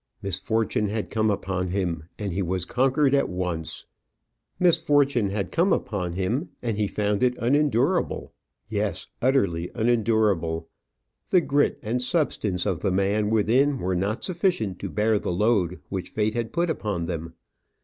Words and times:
Misfortune 0.23 0.89
had 0.89 1.11
come 1.11 1.29
upon 1.29 1.67
him, 1.67 2.05
and 2.17 2.33
he 2.33 2.41
was 2.41 2.65
conquered 2.65 3.13
at 3.13 3.29
once. 3.29 3.85
Misfortune 4.59 5.29
had 5.29 5.51
come 5.51 5.71
upon 5.71 6.13
him, 6.13 6.49
and 6.63 6.75
he 6.75 6.87
found 6.87 7.21
it 7.21 7.37
unendurable 7.37 8.33
yes, 8.67 9.05
utterly 9.21 9.69
unendurable. 9.75 10.67
The 11.29 11.41
grit 11.41 11.77
and 11.83 12.01
substance 12.01 12.65
of 12.65 12.79
the 12.79 12.89
man 12.89 13.29
within 13.29 13.77
were 13.77 13.95
not 13.95 14.23
sufficient 14.23 14.79
to 14.79 14.89
bear 14.89 15.19
the 15.19 15.31
load 15.31 15.79
which 15.89 16.09
fate 16.09 16.33
had 16.33 16.51
put 16.51 16.71
upon 16.71 17.05
them. 17.05 17.35